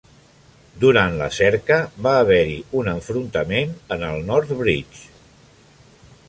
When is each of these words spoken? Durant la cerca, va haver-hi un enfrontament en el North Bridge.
Durant 0.83 1.17
la 1.19 1.27
cerca, 1.39 1.77
va 2.07 2.13
haver-hi 2.21 2.55
un 2.81 2.89
enfrontament 2.95 3.77
en 3.97 4.07
el 4.09 4.27
North 4.31 4.55
Bridge. 4.63 5.05